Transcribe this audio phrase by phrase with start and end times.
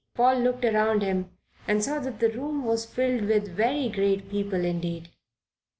[0.15, 1.29] Paul looked around him
[1.67, 5.09] and saw that the room was filled with very great people indeed.